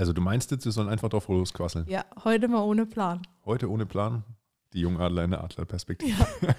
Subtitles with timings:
[0.00, 1.84] Also du meinst jetzt, wir sollen einfach drauf losquasseln?
[1.86, 3.20] Ja, heute mal ohne Plan.
[3.44, 4.24] Heute ohne Plan?
[4.72, 6.26] Die Jungadler in der Adlerperspektive.
[6.40, 6.56] Ja.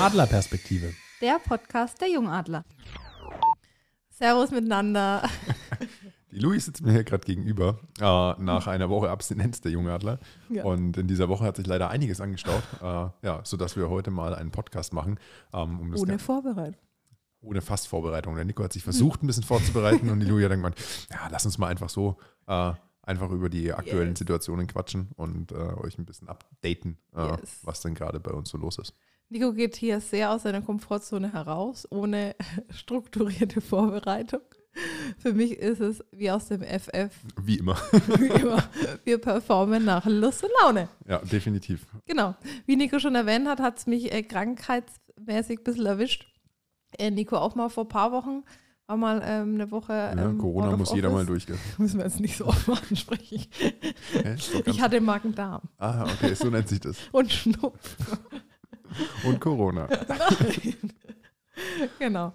[0.04, 0.92] Adlerperspektive.
[1.20, 2.64] Der Podcast der Jungadler.
[4.08, 5.22] Servus miteinander.
[6.40, 8.02] Louis sitzt mir hier gerade gegenüber, äh,
[8.42, 10.18] nach einer Woche Abstinenz der Jungadler.
[10.48, 10.64] Ja.
[10.64, 12.84] Und in dieser Woche hat sich leider einiges angestaut, äh,
[13.26, 15.18] ja, sodass wir heute mal einen Podcast machen.
[15.52, 16.80] Ähm, um Ohne Vorbereitung.
[17.42, 18.34] ohne fast Vorbereitung.
[18.36, 20.76] Der Nico hat sich versucht, ein bisschen vorzubereiten und die Louis hat dann gemeint,
[21.10, 22.16] ja, lass uns mal einfach so
[22.46, 24.18] äh, einfach über die aktuellen Yes.
[24.18, 27.60] Situationen quatschen und äh, euch ein bisschen updaten, äh, Yes.
[27.62, 28.94] was denn gerade bei uns so los ist.
[29.30, 32.34] Nico geht hier sehr aus seiner Komfortzone heraus, ohne
[32.70, 34.40] strukturierte Vorbereitung.
[35.18, 37.10] Für mich ist es wie aus dem FF.
[37.42, 37.76] Wie immer.
[37.92, 38.62] Wie immer.
[39.04, 40.88] Wir performen nach Lust und Laune.
[41.08, 41.86] ja, definitiv.
[42.06, 42.34] Genau.
[42.66, 46.26] Wie Nico schon erwähnt hat, hat es mich äh, krankheitsmäßig ein bisschen erwischt.
[46.98, 48.42] Äh, Nico auch mal vor ein paar Wochen,
[48.86, 49.92] war mal ähm, eine Woche.
[49.92, 51.26] Ja, ähm, Corona out of muss jeder mal office.
[51.46, 51.58] durchgehen.
[51.78, 52.68] Müssen wir jetzt nicht so oft?
[52.90, 56.96] Ist doch ganz- Ich hatte Magen-Darm ah, okay, so nennt sich das.
[57.12, 58.18] und Schnupfen.
[59.24, 59.88] Und Corona.
[60.08, 60.74] Nein.
[61.98, 62.32] genau.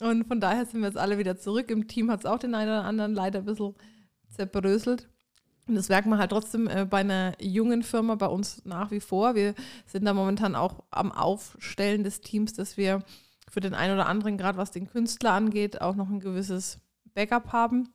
[0.00, 1.70] Und von daher sind wir jetzt alle wieder zurück.
[1.70, 3.74] Im Team hat es auch den einen oder anderen leider ein bisschen
[4.28, 5.08] zerbröselt.
[5.68, 9.00] Und das merkt man halt trotzdem äh, bei einer jungen Firma bei uns nach wie
[9.00, 9.34] vor.
[9.34, 9.54] Wir
[9.86, 13.02] sind da momentan auch am Aufstellen des Teams, dass wir
[13.50, 16.78] für den einen oder anderen, gerade was den Künstler angeht, auch noch ein gewisses
[17.14, 17.88] Backup haben.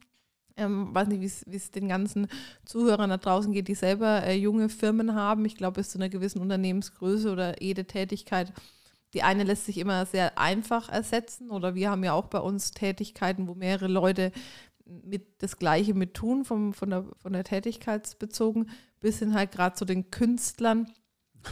[0.58, 2.28] Ähm, weiß nicht, wie es- den ganzen
[2.66, 5.46] Zuhörern da draußen geht, die selber äh, junge Firmen haben.
[5.46, 8.52] Ich glaube, bis zu einer gewissen Unternehmensgröße oder jede Tätigkeit.
[9.14, 12.72] Die eine lässt sich immer sehr einfach ersetzen oder wir haben ja auch bei uns
[12.72, 14.32] Tätigkeiten, wo mehrere Leute
[14.86, 19.76] mit das Gleiche mit tun, vom, von, der, von der Tätigkeitsbezogen, bis hin halt gerade
[19.76, 20.92] zu den Künstlern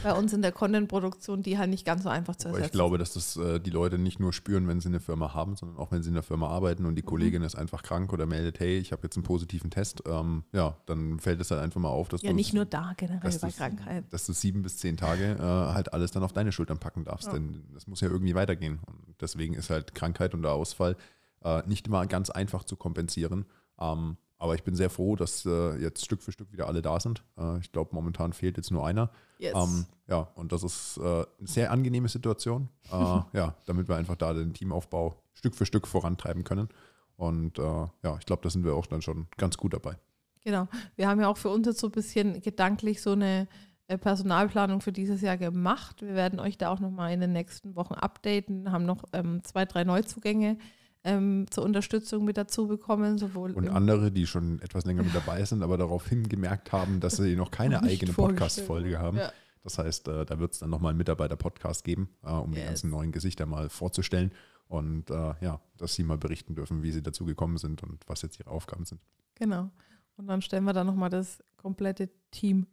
[0.02, 2.72] bei uns in der Content-Produktion, die halt nicht ganz so einfach zu Aber ersetzen ich
[2.72, 5.78] glaube, dass das äh, die Leute nicht nur spüren, wenn sie eine Firma haben, sondern
[5.78, 6.88] auch wenn sie in der Firma arbeiten Mhm.
[6.90, 10.02] und die Kollegin ist einfach krank oder meldet, hey, ich habe jetzt einen positiven Test.
[10.06, 12.92] Ähm, ja, dann fällt es halt einfach mal auf, dass Ja, du nicht nur da
[12.96, 14.04] generell bei du's- Krankheit.
[14.12, 17.26] dass du sieben bis zehn Tage äh, halt alles dann auf deine Schultern packen darfst.
[17.28, 17.32] Ja.
[17.34, 18.80] Denn das muss ja irgendwie weitergehen.
[18.86, 20.96] Und deswegen ist halt Krankheit und der Ausfall
[21.42, 23.44] äh, nicht immer ganz einfach zu kompensieren.
[23.80, 26.98] Ähm, aber ich bin sehr froh, dass äh, jetzt Stück für Stück wieder alle da
[26.98, 27.22] sind.
[27.36, 29.10] Äh, ich glaube, momentan fehlt jetzt nur einer.
[29.38, 29.52] Yes.
[29.54, 32.70] Ähm, ja, und das ist äh, eine sehr angenehme Situation.
[32.90, 32.90] Äh,
[33.34, 36.70] ja, damit wir einfach da den Teamaufbau Stück für Stück vorantreiben können.
[37.16, 39.98] Und äh, ja, ich glaube, da sind wir auch dann schon ganz gut dabei.
[40.42, 40.68] Genau.
[40.96, 43.46] Wir haben ja auch für uns jetzt so ein bisschen gedanklich so eine
[43.88, 46.00] äh, Personalplanung für dieses Jahr gemacht.
[46.00, 49.66] Wir werden euch da auch nochmal in den nächsten Wochen updaten, haben noch ähm, zwei,
[49.66, 50.56] drei Neuzugänge
[51.04, 55.44] ähm, zur Unterstützung mit dazu bekommen, sowohl Und andere, die schon etwas länger mit dabei
[55.44, 59.16] sind, aber daraufhin gemerkt haben, dass sie noch keine eigene Podcast-Folge haben.
[59.18, 59.32] Ja.
[59.62, 62.66] Das heißt, äh, da wird es dann nochmal einen Mitarbeiter-Podcast geben, äh, um die Yes.
[62.66, 64.32] ganzen neuen Gesichter mal vorzustellen.
[64.68, 68.22] Und äh, ja, dass sie mal berichten dürfen, wie sie dazu gekommen sind und was
[68.22, 69.00] jetzt ihre Aufgaben sind.
[69.34, 69.70] Genau.
[70.16, 72.66] Und dann stellen wir da nochmal das komplette Team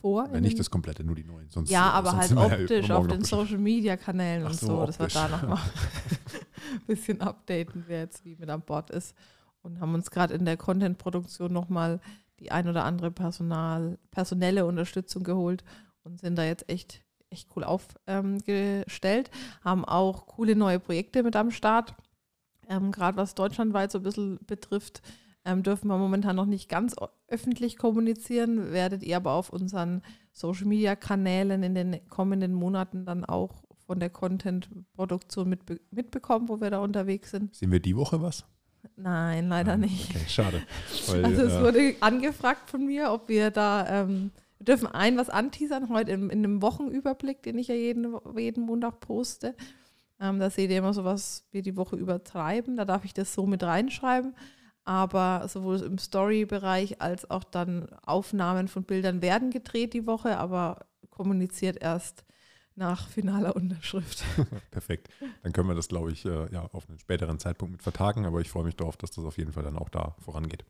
[0.00, 0.28] vor.
[0.30, 1.50] Wenn nicht das komplette, nur die neuen.
[1.50, 3.26] Sonst, ja, äh, aber sonst halt optisch auf den beschäftigt.
[3.26, 5.58] Social Media Kanälen Ach und so, so, dass wir da nochmal
[6.86, 9.14] bisschen updaten, wer jetzt wie mit an Bord ist.
[9.62, 12.00] Und haben uns gerade in der Content-Produktion nochmal
[12.38, 15.64] die ein oder andere Personal, personelle Unterstützung geholt
[16.04, 19.30] und sind da jetzt echt, echt cool aufgestellt.
[19.62, 21.94] haben auch coole neue Projekte mit am Start.
[22.68, 25.02] Ähm, gerade was deutschlandweit so ein bisschen betrifft,
[25.44, 26.96] ähm, dürfen wir momentan noch nicht ganz
[27.28, 34.00] öffentlich kommunizieren, werdet ihr aber auf unseren Social-Media-Kanälen in den kommenden Monaten dann auch von
[34.00, 37.54] der Content-Produktion mitbe mitbekommen, wo wir da unterwegs sind.
[37.54, 38.44] Sehen wir die Woche was?
[38.96, 40.10] Nein, leider Ah, nicht.
[40.10, 40.62] Okay, schade.
[41.08, 45.16] Weil, Also es äh, wurde angefragt von mir, ob wir da, ähm, wir dürfen ein
[45.16, 49.54] was anteasern, heute in, in einem Wochenüberblick, den ich ja jeden, jeden Montag poste.
[50.20, 52.76] Ähm, da seht ihr immer so, was wir die Woche übertreiben.
[52.76, 54.34] Da darf ich das so mit reinschreiben.
[54.84, 60.86] Aber sowohl im Story-Bereich als auch dann Aufnahmen von Bildern werden gedreht die Woche, aber
[61.10, 62.24] kommuniziert erst
[62.76, 64.22] nach finaler Unterschrift.
[64.70, 65.08] Perfekt.
[65.42, 68.40] Dann können wir das, glaube ich, äh, ja, auf einen späteren Zeitpunkt mit vertagen, aber
[68.40, 70.64] ich freue mich darauf, dass das auf jeden Fall dann auch da vorangeht.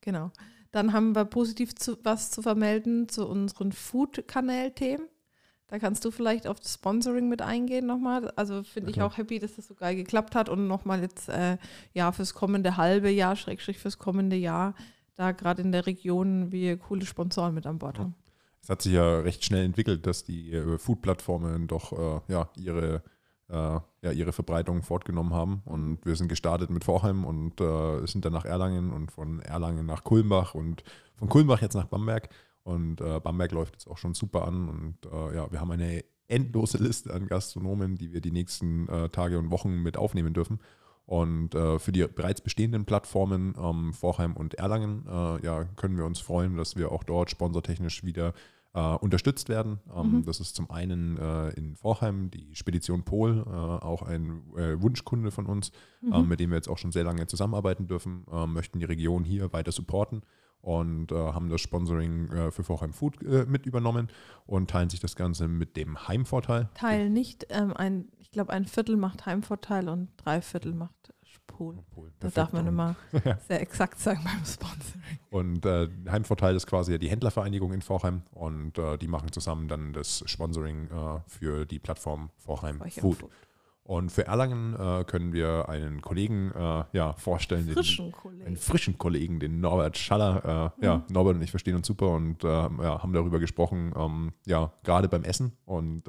[0.00, 0.30] Genau.
[0.72, 5.06] Dann haben wir positiv zu, was zu vermelden zu unseren Food-Kanal-Themen.
[5.66, 8.30] Da kannst du vielleicht auf das Sponsoring mit eingehen nochmal.
[8.36, 9.04] Also finde ich Okay.
[9.04, 11.58] auch happy, dass das so geil geklappt hat und nochmal jetzt äh,
[11.92, 14.74] ja fürs kommende halbe Jahr, Schrägstrich fürs kommende Jahr,
[15.14, 18.14] da gerade in der Region wir coole Sponsoren mit an Bord haben.
[18.62, 23.02] Es hat sich ja recht schnell entwickelt, dass die äh, Food-Plattformen doch äh, ja, ihre,
[23.48, 23.54] äh,
[24.02, 25.62] ja, ihre Verbreitung fortgenommen haben.
[25.64, 29.86] Und wir sind gestartet mit Vorheim und äh, sind dann nach Erlangen und von Erlangen
[29.86, 30.84] nach Kulmbach und
[31.16, 32.28] von Kulmbach jetzt nach Bamberg.
[32.62, 34.68] Und äh, Bamberg läuft jetzt auch schon super an.
[34.68, 34.96] Und
[35.34, 39.82] ja, wir haben eine endlose Liste an Gastronomen, die wir die nächsten Tage und Wochen
[39.82, 40.60] mit aufnehmen dürfen.
[41.10, 46.04] Und äh, für die bereits bestehenden Plattformen ähm, Vorheim und Erlangen äh, ja, können wir
[46.04, 48.32] uns freuen, dass wir auch dort sponsortechnisch wieder
[48.74, 49.80] äh, unterstützt werden.
[49.92, 50.24] Ähm, mhm.
[50.24, 55.32] Das ist zum einen äh, in Vorheim die Spedition Pol, äh, auch ein äh, Wunschkunde
[55.32, 56.28] von uns, mhm.
[56.28, 59.72] mit dem wir jetzt auch schon sehr lange zusammenarbeiten dürfen, möchten die Region hier weiter
[59.72, 60.22] supporten
[60.62, 64.08] und äh, haben das Sponsoring äh, für Vorheim Food äh, mit übernommen
[64.46, 66.68] und teilen sich das Ganze mit dem Heimvorteil.
[66.74, 70.99] Teilen nicht, ähm, ein, ich glaube, ein Viertel macht Heimvorteil und drei Viertel macht
[71.52, 71.78] Spol.
[71.94, 72.12] Pol.
[72.20, 73.38] Das darf man immer ja.
[73.48, 75.18] sehr exakt sagen beim Sponsoring.
[75.30, 79.92] Und äh, Heimvorteil ist quasi die Händlervereinigung in Vorheim und äh, die machen zusammen dann
[79.92, 83.18] das Sponsoring äh, für die Plattform Vorheim Food.
[83.18, 83.30] Food.
[83.90, 88.46] Und für Erlangen äh, können wir einen Kollegen äh, ja, vorstellen, frischen den, Kollegen.
[88.46, 90.72] einen frischen Kollegen, den Norbert Schaller.
[90.76, 90.84] Äh, mhm.
[90.84, 94.72] Ja, Norbert und ich verstehen uns super und äh, ja, haben darüber gesprochen, ähm, ja,
[94.84, 95.56] gerade beim Essen.
[95.64, 96.04] Und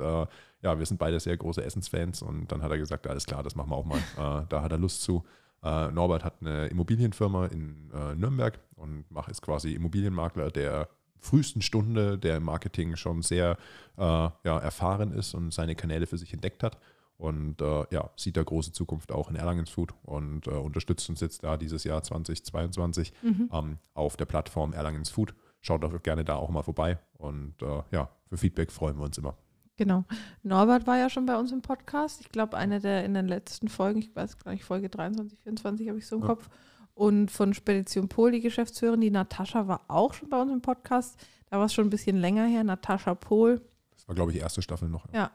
[0.61, 3.55] ja, wir sind beide sehr große Essensfans und dann hat er gesagt, alles klar, das
[3.55, 3.99] machen wir auch mal.
[4.17, 5.23] Äh, da hat er Lust zu.
[5.63, 12.37] Norbert hat eine Immobilienfirma in Nürnberg und macht ist quasi Immobilienmakler der frühesten Stunde, der
[12.37, 13.57] im Marketing schon sehr
[13.95, 16.79] ja, erfahren ist und seine Kanäle für sich entdeckt hat
[17.21, 21.21] und äh, ja, sieht da große Zukunft auch in Erlangens Food und äh, unterstützt uns
[21.21, 23.49] jetzt da dieses Jahr 2022 mhm.
[23.53, 25.35] ähm, auf der Plattform Erlangens Food.
[25.61, 29.19] Schaut doch gerne da auch mal vorbei und äh, ja, für Feedback freuen wir uns
[29.19, 29.37] immer.
[29.81, 30.03] Genau.
[30.43, 32.21] Norbert war ja schon bei uns im Podcast.
[32.21, 35.89] Ich glaube, eine der in den letzten Folgen, ich weiß gar nicht, Folge 23, 24
[35.89, 36.27] habe ich so im ja.
[36.27, 36.49] Kopf.
[36.93, 41.19] Und von Spedition Pol, die Geschäftsführerin, die Natascha war auch schon bei uns im Podcast.
[41.49, 42.63] Da war es schon ein bisschen länger her.
[42.63, 43.59] Natascha Pol.
[43.91, 45.07] Das war, glaube ich, die erste Staffel noch.
[45.11, 45.19] Ja.
[45.19, 45.31] ja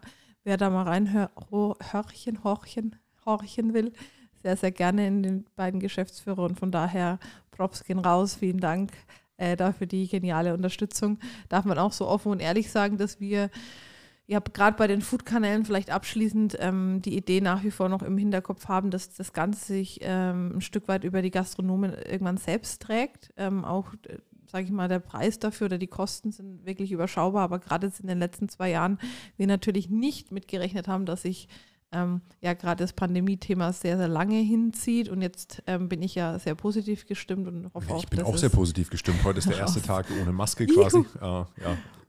[0.46, 2.96] wer da mal reinhörchen, horchen,
[3.26, 3.92] horchen will,
[4.42, 6.44] sehr, sehr gerne in den beiden Geschäftsführer.
[6.44, 7.18] Und von daher
[7.50, 8.36] Props gehen raus.
[8.36, 8.92] Vielen Dank
[9.38, 11.18] äh, dafür die geniale Unterstützung.
[11.48, 13.50] Darf man auch so offen und ehrlich sagen, dass wir
[14.26, 18.18] ja gerade bei den Food-Kanälen vielleicht abschließend ähm, die Idee nach wie vor noch im
[18.18, 22.82] Hinterkopf haben, dass das Ganze sich ähm, ein Stück weit über die Gastronomen irgendwann selbst
[22.82, 23.32] trägt.
[23.36, 24.18] Ähm, auch äh,
[24.50, 27.42] sage ich mal, der Preis dafür oder die Kosten sind wirklich überschaubar.
[27.42, 28.98] Aber gerade in den letzten zwei Jahren
[29.36, 31.48] wir natürlich nicht mitgerechnet haben, dass sich
[31.92, 35.08] ähm, ja gerade das Pandemie-Thema sehr, sehr lange hinzieht.
[35.08, 38.22] Und jetzt ähm, bin ich ja sehr positiv gestimmt und hoffe ich auch, Ich bin
[38.22, 39.22] auch sehr positiv gestimmt.
[39.24, 40.98] Heute ist der erste Tag ohne Maske quasi.
[40.98, 41.46] Äh, ja,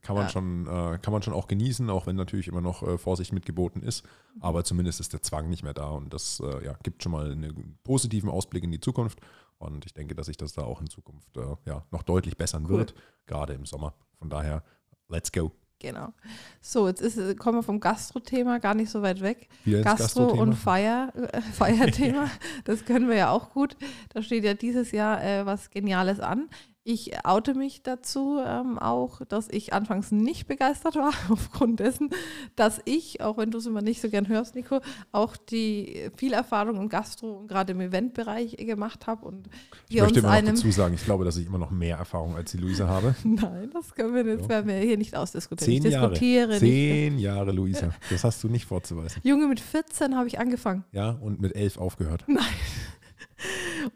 [0.08, 0.30] kann man, ja.
[0.30, 3.84] schon, äh, kann man schon auch genießen, auch wenn natürlich immer noch äh, Vorsicht mitgeboten
[3.84, 4.06] ist.
[4.40, 7.30] Aber zumindest ist der Zwang nicht mehr da und das äh, ja, gibt schon mal
[7.30, 9.20] einen positiven Ausblick in die Zukunft.
[9.58, 12.68] Und ich denke, dass sich das da auch in Zukunft äh, ja, noch deutlich bessern
[12.70, 12.78] cool.
[12.78, 12.94] wird,
[13.26, 13.96] gerade im Sommer.
[14.18, 14.64] Von daher,
[15.10, 15.52] let's go.
[15.80, 16.14] Genau.
[16.62, 19.50] So, jetzt ist, kommen wir vom Gastro-Thema gar nicht so weit weg.
[19.66, 22.32] Gastro- und Feier, äh, Feierthema,
[22.64, 23.76] das können wir ja auch gut.
[24.14, 26.50] Da steht ja dieses Jahr äh, was Geniales an.
[26.90, 32.12] Ich oute mich dazu ähm, auch, dass ich anfangs nicht begeistert war, aufgrund dessen,
[32.56, 34.80] dass ich, auch wenn du es immer nicht so gern hörst, Nico,
[35.12, 39.26] auch die viel Erfahrung im Gastro und gerade im Eventbereich gemacht habe.
[39.26, 39.50] Und
[39.90, 42.52] ich möchte immer noch dazu sagen, ich glaube, dass ich immer noch mehr Erfahrung als
[42.52, 43.14] die Luisa habe.
[43.26, 44.50] Nein, das können wir jetzt, so.
[44.50, 45.82] werden wir hier nicht ausdiskutieren.
[45.82, 46.12] Zehn ich Jahre.
[46.12, 47.24] diskutiere Zehn nicht.
[47.24, 47.90] Jahre, Luisa.
[48.10, 49.22] Das hast du nicht vorzuweisen.
[49.26, 50.86] Junge, mit 14 habe ich angefangen.
[50.94, 52.24] Ja, und mit 11 aufgehört.
[52.28, 52.46] Nein.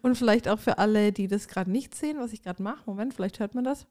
[0.02, 2.84] Und vielleicht auch für alle, die das gerade nicht sehen, was ich gerade mache.
[2.86, 3.88] Moment, vielleicht hört man das.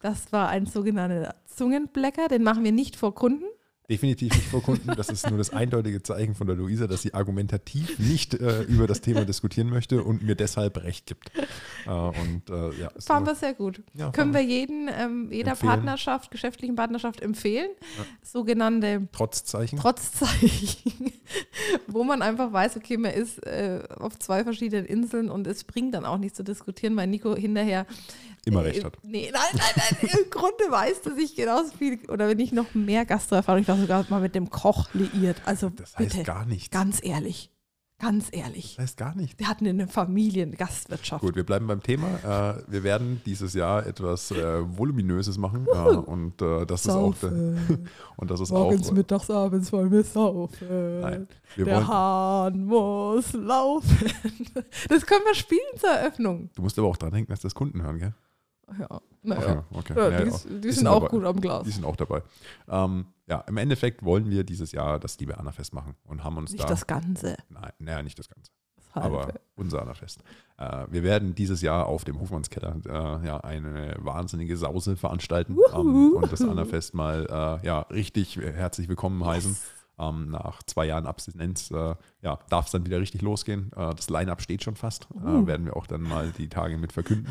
[0.00, 2.28] Das war ein sogenannter Zungenblecker.
[2.28, 3.44] Den machen wir nicht vor Kunden.
[3.90, 4.88] Definitiv nicht vor Kunden.
[4.96, 8.86] Das ist nur das eindeutige Zeichen von der Luisa, dass sie argumentativ nicht äh, über
[8.86, 11.30] das Thema diskutieren möchte und mir deshalb Recht gibt.
[11.84, 13.82] Äh, und, äh, ja, fahren wir sehr gut.
[13.94, 15.70] Ja, Können wir jeden, ähm, jeder empfehlen.
[15.70, 17.70] Partnerschaft, geschäftlichen Partnerschaft empfehlen.
[17.98, 18.04] Ja.
[18.22, 19.78] Sogenannte Trotzzeichen.
[19.78, 21.12] Trotzzeichen.
[21.86, 25.94] wo man einfach weiß, okay, man ist äh, auf zwei verschiedenen Inseln und es bringt
[25.94, 27.86] dann auch nicht zu diskutieren, weil Nico hinterher
[28.44, 28.98] immer recht hat.
[29.02, 30.10] Nee, nein, nein, nein.
[30.12, 33.80] Im Grunde weiß, dass ich genauso viel oder wenn ich noch mehr Gastroerfahrung, ich war
[33.80, 35.40] sogar mal mit dem Koch liiert.
[35.44, 36.70] Also das heißt bitte, gar nichts.
[36.70, 37.50] Ganz ehrlich.
[37.98, 38.74] Ganz ehrlich.
[38.74, 39.38] Das heißt gar nicht.
[39.38, 41.22] Wir hatten eine Familiengastwirtschaft.
[41.22, 42.08] Gut, wir bleiben beim Thema.
[42.58, 45.68] Äh, wir werden dieses Jahr etwas äh, Voluminöses machen.
[45.72, 47.28] Äh, und äh, das Saufe.
[47.28, 47.78] ist auch.
[48.16, 51.00] Und das ist Morgens, auch, mittags, abends wollen wir saufen.
[51.00, 54.10] Nein, wir der wollen, Hahn muss laufen.
[54.88, 56.50] Das können wir spielen zur Eröffnung.
[56.54, 58.14] Du musst aber auch dran denken, dass das Kunden hören, gell?
[58.78, 59.64] Ja, naja.
[59.70, 59.94] Okay, okay.
[59.96, 61.08] Ja, die, die, die, die, sind, auch dabei.
[61.08, 61.64] gut am Glas.
[61.64, 62.22] Die sind auch dabei.
[62.68, 66.52] Ähm, ja, im Endeffekt wollen wir dieses Jahr das Liebe Anna-Fest machen und haben uns
[66.52, 66.68] nicht da.
[66.68, 67.36] Nicht das Ganze.
[67.48, 68.50] Nein, naja, nicht das Ganze.
[68.94, 70.22] Das aber unser Anna-Fest.
[70.58, 76.12] Äh, wir werden dieses Jahr auf dem Hofmannskeller äh, ja, eine wahnsinnige Sause veranstalten ähm,
[76.14, 77.26] und das Anna-Fest mal
[77.62, 79.56] äh, ja, richtig herzlich willkommen heißen.
[79.98, 83.70] Ähm, nach zwei Jahren Abstinenz äh, ja, darf es dann wieder richtig losgehen.
[83.76, 85.06] Äh, das Line-Up steht schon fast.
[85.14, 85.46] Uh.
[85.46, 87.28] werden wir auch dann mal die Tage mit verkünden.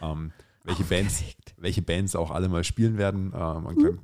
[0.00, 0.32] Ähm,
[0.64, 1.22] welche Bands,
[1.58, 3.32] welche Bands auch alle mal spielen werden.
[3.32, 3.98] Äh, man kann,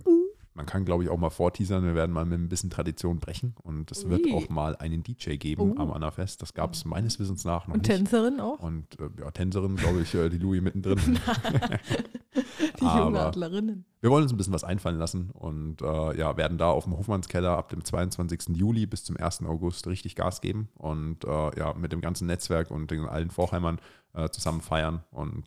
[0.54, 1.84] man kann glaube ich, auch mal vorteasern.
[1.84, 5.36] Wir werden mal mit ein bisschen Tradition brechen und es wird auch mal einen DJ
[5.36, 5.80] geben Oh.
[5.80, 6.42] am Annafest.
[6.42, 7.96] Das gab es meines Wissens nach noch Und nicht.
[7.96, 8.58] Tänzerin auch.
[8.60, 10.98] Und äh, ja, Tänzerin, glaube ich, äh, die Louis mittendrin.
[12.78, 13.84] Die aber- Jungadlerinnen.
[14.00, 16.96] Wir wollen uns ein bisschen was einfallen lassen und äh, ja, werden da auf dem
[16.96, 18.56] Hofmannskeller ab dem 22.
[18.56, 19.42] Juli bis zum 1.
[19.44, 23.78] August richtig Gas geben und äh, ja, mit dem ganzen Netzwerk und den allen Vorheimern
[24.14, 25.04] äh, zusammen feiern.
[25.10, 25.44] Und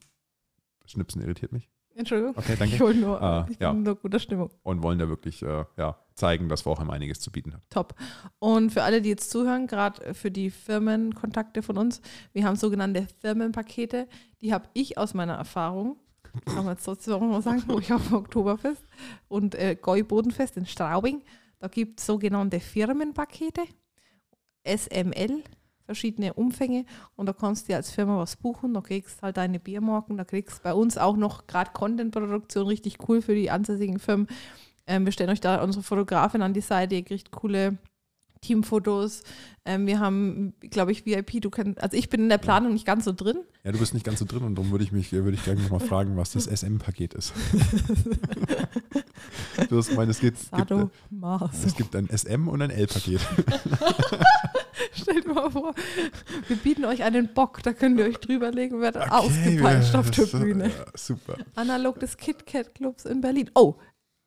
[0.86, 1.70] Schnipsen irritiert mich.
[1.96, 2.36] Entschuldigung.
[2.36, 2.76] Okay, danke.
[2.76, 3.72] Ich, hol nur, ich ja.
[3.72, 4.50] bin nur guter Stimmung.
[4.64, 7.62] Und wollen da wirklich äh, ja, zeigen, dass Vorheim einiges zu bieten hat.
[7.70, 7.96] Top.
[8.40, 12.02] Und für alle, die jetzt zuhören, gerade für die Firmenkontakte von uns,
[12.34, 14.08] wir haben sogenannte Firmenpakete.
[14.42, 15.98] Die habe ich aus meiner Erfahrung,
[16.46, 18.84] kann man jetzt trotzdem auch mal sagen, wo ich auf dem Oktoberfest
[19.28, 21.22] und äh, Gäubodenfest in Straubing,
[21.60, 23.62] da gibt es sogenannte Firmenpakete,
[24.66, 25.44] SML,
[25.86, 26.86] verschiedene Umfänge
[27.16, 30.24] und da kannst du dir als Firma was buchen, da kriegst halt deine Biermarken, da
[30.24, 34.28] kriegst du bei uns auch noch gerade Content-Produktion richtig cool für die ansässigen Firmen.
[34.88, 37.78] Ähm, wir stellen euch da unsere Fotografin an die Seite, ihr kriegt coole
[38.44, 39.24] Teamfotos.
[39.66, 42.86] Ähm, wir haben, glaube ich, VIP, du kennst, also ich bin in der Planung nicht
[42.86, 43.38] ganz so drin.
[43.64, 45.62] Ja, du bist nicht ganz so drin und darum würde ich mich würde ich gerne
[45.62, 47.34] nochmal fragen, was das SM-Paket ist.
[49.70, 51.64] du hast gemeint, es gibt, Sado Mars.
[51.66, 53.22] es gibt ein SM und ein L-Paket.
[55.04, 55.74] Stellt mal vor,
[56.48, 60.26] wir bieten euch einen Bock, da könnt ihr euch drüberlegen, werdet Okay, ausgepeitscht auf der
[60.26, 60.68] Bühne.
[60.70, 61.38] Ja, super.
[61.56, 63.50] Analog des KitKat Clubs in Berlin.
[63.56, 63.76] Oh,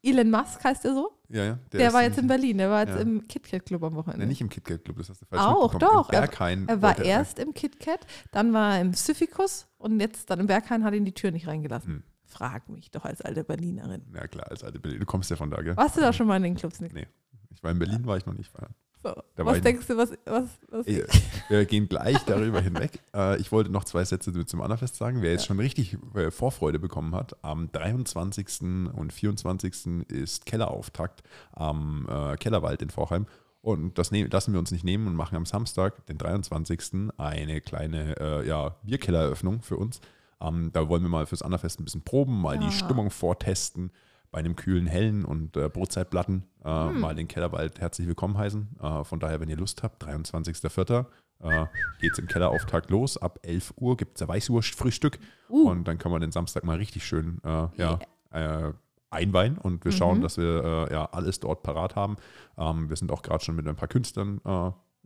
[0.02, 1.10] Elon Musk heißt er so?
[1.28, 3.00] Ja, ja, Der, ist war jetzt in Berlin, der war jetzt Ja.
[3.00, 4.24] im KitKat Club am Wochenende.
[4.24, 6.10] Nee, nicht im KitKat Club, das hast du falsch Auch, doch.
[6.12, 6.28] Er-
[6.68, 10.84] Er war erst im KitKat, dann war er im Syphikus und jetzt dann im Berghain
[10.84, 11.94] hat ihn die Tür nicht reingelassen.
[11.94, 12.02] Hm.
[12.28, 14.02] Frag mich doch als alte Berlinerin.
[14.14, 15.00] Ja, klar, als alte Berlin.
[15.00, 15.76] Du kommst ja von da, gell?
[15.76, 16.80] Warst du da schon mal in den Clubs?
[16.80, 16.92] Nick?
[16.92, 17.06] Nee.
[17.50, 18.74] Ich war in Berlin, war ich noch nicht feiern.
[19.14, 19.44] So.
[19.44, 21.04] Was ich- denkst du, was, was, was Ey,
[21.48, 23.00] Wir gehen gleich darüber hinweg.
[23.14, 25.22] Äh, ich wollte noch zwei Sätze zum Annafest sagen.
[25.22, 25.46] Wer jetzt Ja.
[25.48, 28.60] schon richtig äh, Vorfreude bekommen hat, am 23.
[28.94, 30.04] und 24.
[30.08, 31.22] ist Kellerauftakt
[31.52, 33.26] am äh, Kellerwald in Vorheim.
[33.62, 37.10] Und das nehm, lassen wir uns nicht nehmen und machen am Samstag, den 23.
[37.16, 40.00] eine kleine äh, ja, Bierkellereröffnung für uns.
[40.40, 42.60] Ähm, da wollen wir mal fürs Annafest ein bisschen proben, mal Ah.
[42.60, 43.90] die Stimmung vortesten
[44.30, 47.00] bei einem kühlen Hellen und äh, Brotzeitplatten äh, Hm.
[47.00, 48.76] mal den Kellerwald herzlich willkommen heißen.
[48.82, 51.06] Äh, von daher, wenn ihr Lust habt, 23.04.
[51.40, 51.66] Äh,
[52.00, 53.16] geht es im Kellerauftakt los.
[53.18, 55.18] Ab 11 Uhr gibt es ein Weißwurstfrühstück
[55.50, 55.70] Uh.
[55.70, 57.98] und dann kann man den Samstag mal richtig schön äh, ja,
[58.30, 58.72] äh,
[59.10, 60.22] einweihen und wir schauen, Mhm.
[60.22, 62.16] dass wir äh, ja, alles dort parat haben.
[62.58, 64.40] Ähm, wir sind auch gerade schon mit ein paar Künstlern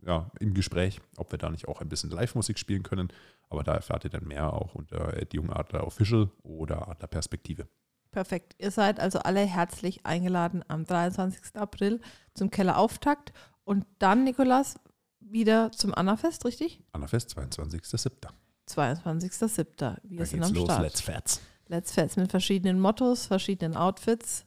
[0.03, 3.09] ja, im Gespräch, ob wir da nicht auch ein bisschen Live-Musik spielen können.
[3.49, 7.67] Aber da erfahrt ihr dann mehr auch unter die junge Adler Official oder Adler Perspektive.
[8.11, 8.55] Perfekt.
[8.57, 11.55] Ihr seid also alle herzlich eingeladen am 23.
[11.55, 12.01] April
[12.33, 13.31] zum Kellerauftakt
[13.63, 14.75] und dann, Nikolas,
[15.19, 16.81] wieder zum Annafest, richtig?
[16.91, 18.09] Annafest, 22.07.
[18.69, 19.97] 22.07.
[20.03, 20.81] Wir Da sind am los, Start.
[20.81, 21.41] let's fets.
[21.67, 24.45] Let's Fets mit verschiedenen Mottos, verschiedenen Outfits.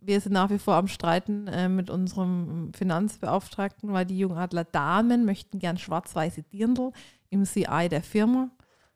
[0.00, 5.26] Wir sind nach wie vor am Streiten äh, mit unserem Finanzbeauftragten, weil die Jungadler Damen
[5.26, 6.92] möchten gern schwarz-weiße Dirndl
[7.28, 8.50] im CI der Firma.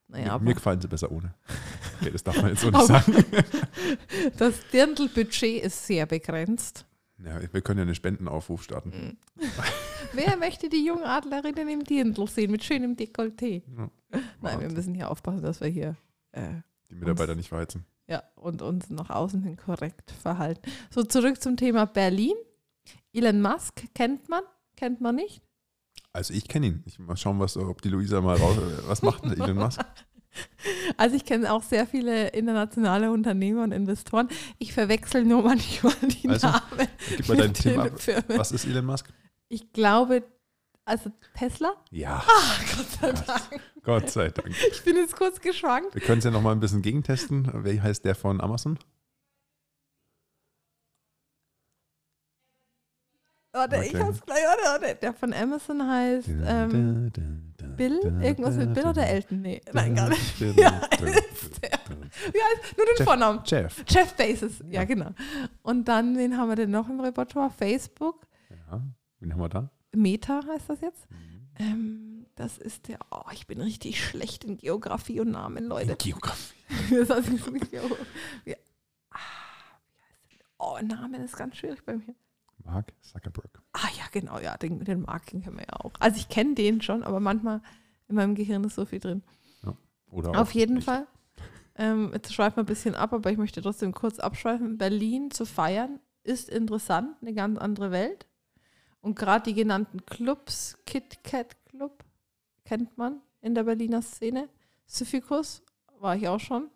[0.08, 1.34] Naja, mir, mir gefallen sie besser ohne.
[2.00, 3.14] Okay, das darf man jetzt so nicht sagen.
[4.38, 6.86] das Dirndl-Budget ist sehr begrenzt.
[7.24, 9.18] Ja, wir können ja einen Spendenaufruf starten.
[10.12, 13.62] Wer möchte die Jungadlerinnen im Dirndl sehen mit schönem Dekolleté?
[13.76, 13.90] Ja.
[14.40, 15.96] Nein, wir müssen hier aufpassen, dass wir hier
[16.32, 17.84] äh, Die Mitarbeiter nicht verheizen.
[18.06, 20.70] Ja, und uns nach außen hin korrekt verhalten.
[20.90, 22.34] So, zurück zum Thema Berlin.
[23.12, 24.42] Elon Musk kennt man,
[24.76, 25.42] kennt man nicht.
[26.18, 26.82] Also ich kenne ihn.
[26.84, 28.56] Ich mal schauen, was, ob die Luisa mal raus.
[28.88, 29.80] Was macht denn Elon Musk?
[30.96, 34.28] Also ich kenne auch sehr viele internationale Unternehmer und Investoren.
[34.58, 36.86] Ich verwechsel nur manchmal die Also, Namen.
[37.16, 38.00] Gib mal dein mit Thema den ab.
[38.00, 38.38] Firmen.
[38.38, 39.08] Was ist Elon Musk?
[39.48, 40.22] Ich glaube,
[40.84, 41.72] also Tesla?
[41.90, 42.22] Ja,
[42.76, 43.62] Gott sei Dank.
[43.82, 44.54] Gott sei Dank.
[44.70, 45.92] Ich bin jetzt kurz geschwankt.
[45.94, 47.48] Wir können es ja noch mal ein bisschen gegentesten.
[47.52, 48.78] Wer heißt der von Amazon?
[53.58, 54.02] Warte, ich Okay.
[54.04, 54.42] hab's gleich.
[54.44, 54.94] Warte, warte.
[55.00, 57.12] Der von Amazon heißt ähm,
[57.76, 57.98] Bill?
[58.22, 59.40] Irgendwas mit Bill oder Elton?
[59.42, 60.40] Nee, nein, gar nicht.
[60.40, 61.78] Ja, ist der.
[62.32, 62.76] Wie heißt?
[62.76, 63.04] Nur den Jeff.
[63.06, 63.40] Vornamen.
[63.44, 63.84] Jeff.
[63.88, 64.84] Jeff Bezos, ja, Ja.
[64.84, 65.10] genau.
[65.62, 67.50] Und dann, wen haben wir denn noch im Repertoire?
[67.50, 68.80] Facebook, Ja,
[69.20, 69.70] wen haben wir da?
[69.94, 71.10] Meta heißt das jetzt.
[71.10, 71.16] Mhm.
[71.58, 75.96] Ähm, das ist der, oh, ich bin richtig schlecht in Geografie und Namen, Leute.
[75.96, 76.54] Geografie.
[76.90, 77.28] Das heißt
[77.70, 77.96] Geo-
[78.44, 78.54] wie,
[79.10, 79.18] ah,
[79.94, 80.46] wie heißt der?
[80.58, 82.14] Oh, Namen ist ganz schwierig bei mir.
[82.68, 83.62] Mark Zuckerberg.
[83.72, 85.92] Ah ja, genau, ja, den, den Marken kennen wir ja auch.
[86.00, 87.62] Also ich kenne den schon, aber manchmal
[88.08, 89.22] in meinem Gehirn ist so viel drin.
[90.10, 90.84] Oder Auf jeden nicht.
[90.84, 91.06] Fall.
[91.74, 94.78] Ähm, jetzt schweifen wir ein bisschen ab, aber ich möchte trotzdem kurz abschweifen.
[94.78, 98.26] Berlin zu feiern ist interessant, eine ganz andere Welt.
[99.00, 102.04] Und gerade die genannten Clubs, Kit Kat Club,
[102.64, 104.48] kennt man in der Berliner Szene.
[104.86, 105.62] Syphikus
[106.00, 106.68] war ich auch schon.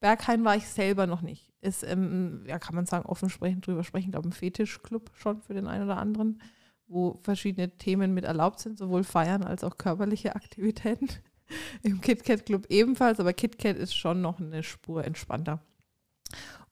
[0.00, 1.49] Berghain war ich selber noch nicht.
[1.60, 5.42] Ist, ähm, ja, kann man sagen, offen sprechen, drüber sprechen, glaube ich, ein Fetischclub schon
[5.42, 6.40] für den einen oder anderen,
[6.86, 11.08] wo verschiedene Themen mit erlaubt sind, sowohl Feiern als auch körperliche Aktivitäten.
[11.82, 15.60] Im KitKat Club ebenfalls, aber KitKat ist schon noch eine Spur entspannter.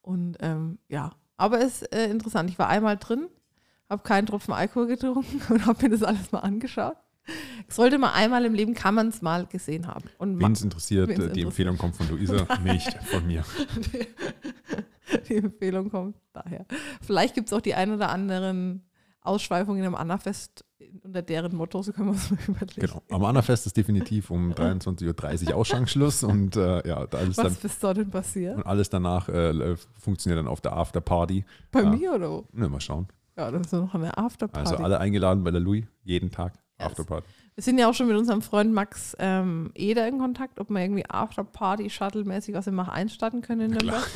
[0.00, 2.50] Und ähm, ja, aber es ist äh, interessant.
[2.50, 3.28] Ich war einmal drin,
[3.88, 6.96] habe keinen Tropfen Alkohol getrunken und habe mir das alles mal angeschaut.
[7.68, 10.08] Sollte man einmal im Leben, kann man es mal gesehen haben.
[10.18, 11.46] Wen es interessiert, die interessiert.
[11.46, 13.44] Empfehlung kommt von Luisa, nicht von mir.
[15.28, 16.66] Die, Empfehlung kommt daher.
[17.00, 18.88] Vielleicht gibt es auch die ein oder anderen
[19.20, 20.64] Ausschweifungen im Annafest
[21.02, 22.80] unter deren Motto, so können wir es mal überlegen.
[22.80, 27.54] Genau, am Annafest ist definitiv um 23.30 Uhr Ausschanksschluss und äh, ja, alles Was dann,
[27.54, 28.56] bis dorthin passiert?
[28.56, 31.44] Und alles danach äh, funktioniert dann auf der Afterparty.
[31.70, 31.90] Bei ja.
[31.90, 32.44] mir oder wo?
[32.52, 33.08] Ne, mal schauen.
[33.36, 34.70] Ja, das ist noch eine Afterparty.
[34.70, 36.54] Also alle eingeladen bei der Louis, jeden Tag.
[36.78, 37.26] Afterparty.
[37.58, 40.80] Wir sind ja auch schon mit unserem Freund Max ähm, Eder in Kontakt, ob wir
[40.80, 44.08] irgendwie Afterparty-Shuttle-mäßig was wir Mach einstarten können in Nürnberg.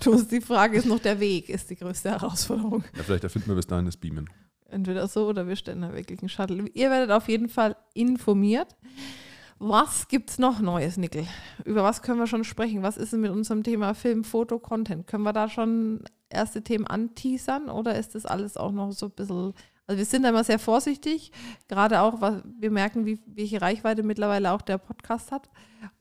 [0.00, 2.84] du, die Frage ist noch der Weg, ist die größte Herausforderung.
[2.96, 4.30] Ja, vielleicht erfinden wir bis dahin das Beamen.
[4.68, 6.68] Entweder so oder wir stellen da wirklich einen Shuttle.
[6.72, 8.76] Ihr werdet auf jeden Fall informiert.
[9.58, 11.26] Was gibt es noch Neues, Nickel?
[11.64, 12.84] Über was können wir schon sprechen?
[12.84, 15.08] Was ist denn mit unserem Thema Film, Foto, Content?
[15.08, 19.12] Können wir da schon erste Themen anteasern oder ist das alles auch noch so ein
[19.16, 19.54] bisschen
[19.88, 21.32] also wir sind da immer sehr vorsichtig,
[21.66, 25.48] gerade auch, weil wir merken, wie, welche Reichweite mittlerweile auch der Podcast hat.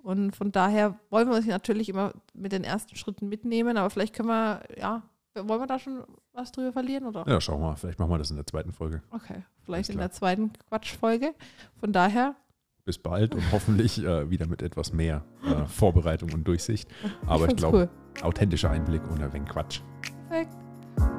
[0.03, 4.13] Und von daher wollen wir uns natürlich immer mit den ersten Schritten mitnehmen, aber vielleicht
[4.13, 5.03] können wir, ja,
[5.35, 6.03] wollen wir da schon
[6.33, 7.05] was drüber verlieren?
[7.05, 7.25] Oder?
[7.27, 7.75] Ja, schauen wir mal.
[7.77, 9.01] Vielleicht machen wir das in der zweiten Folge.
[9.11, 11.33] Okay, vielleicht in der zweiten Quatschfolge.
[11.79, 12.35] Von daher.
[12.83, 16.89] Bis bald und hoffentlich äh, wieder mit etwas mehr äh, Vorbereitung und Durchsicht.
[17.25, 18.23] Aber ich, ich glaube, cool.
[18.23, 19.81] authentischer Einblick und ein wenig Quatsch.
[20.27, 20.51] Perfekt.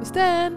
[0.01, 0.57] Bis dann.